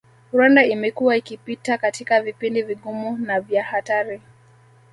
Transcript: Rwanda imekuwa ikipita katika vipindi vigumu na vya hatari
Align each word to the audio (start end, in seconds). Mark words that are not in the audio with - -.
Rwanda 0.33 0.61
imekuwa 0.65 1.15
ikipita 1.17 1.77
katika 1.77 2.21
vipindi 2.21 2.61
vigumu 2.61 3.17
na 3.17 3.39
vya 3.41 3.63
hatari 3.63 4.21